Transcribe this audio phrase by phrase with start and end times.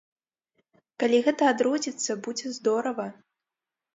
[1.01, 3.05] Калі гэта адродзіцца, будзе здорава.